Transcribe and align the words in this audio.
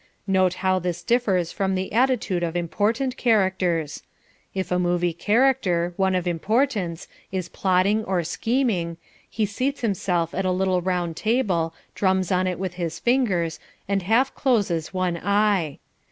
Note 0.25 0.55
how 0.65 0.79
this 0.79 1.03
differs 1.03 1.51
from 1.51 1.75
the 1.75 1.93
attitudes 1.93 2.43
of 2.43 2.55
important 2.55 3.17
characters. 3.17 4.01
If 4.55 4.71
a 4.71 4.79
movie 4.79 5.13
character 5.13 5.93
one 5.95 6.15
of 6.15 6.25
importance 6.27 7.07
is 7.31 7.49
plotting 7.49 8.03
or 8.05 8.23
scheming, 8.23 8.97
he 9.29 9.45
seats 9.45 9.81
himself 9.81 10.33
at 10.33 10.43
a 10.43 10.49
little 10.49 10.81
round 10.81 11.17
table, 11.17 11.75
drums 11.93 12.31
on 12.31 12.47
it 12.47 12.57
with 12.57 12.73
his 12.81 12.97
fingers, 12.97 13.59
and 13.87 14.01
half 14.01 14.33
closes 14.33 14.91
one 14.91 15.19
eye. 15.23 15.77